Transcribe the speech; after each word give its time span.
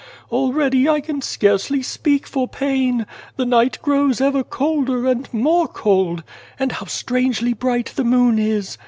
"Already 0.31 0.89
I 0.89 0.99
can 0.99 1.21
scarcely 1.21 1.83
speak 1.83 2.25
for 2.25 2.47
pain. 2.47 3.05
The 3.35 3.45
night 3.45 3.77
grows 3.83 4.19
ever 4.19 4.43
colder 4.43 5.05
and 5.05 5.31
more 5.31 5.67
cold. 5.67 6.23
And 6.57 6.71
how 6.71 6.87
strangely 6.87 7.53
bright 7.53 7.93
the 7.95 8.03
moon 8.03 8.39
is 8.39 8.79